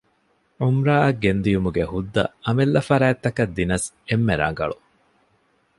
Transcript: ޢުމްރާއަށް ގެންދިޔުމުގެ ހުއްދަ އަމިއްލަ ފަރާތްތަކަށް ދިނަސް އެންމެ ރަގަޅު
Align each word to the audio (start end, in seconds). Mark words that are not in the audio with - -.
ޢުމްރާއަށް 0.61 1.19
ގެންދިޔުމުގެ 1.23 1.83
ހުއްދަ 1.91 2.23
އަމިއްލަ 2.45 2.81
ފަރާތްތަކަށް 2.89 3.53
ދިނަސް 3.57 3.87
އެންމެ 4.07 4.33
ރަގަޅު 4.41 4.77